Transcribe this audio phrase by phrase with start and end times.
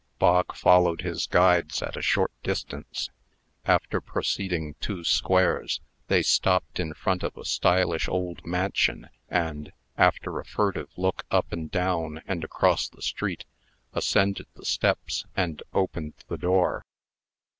[0.17, 3.11] Bog followed his guides at a short distance.
[3.65, 10.39] After proceeding two squares, they stopped in front of a stylish old mansion, and, after
[10.39, 13.45] a furtive look up and down and across the street,
[13.93, 16.83] ascended the steps, and opened the door.